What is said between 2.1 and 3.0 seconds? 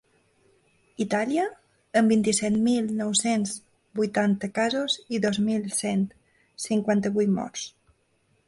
vint-i-set mil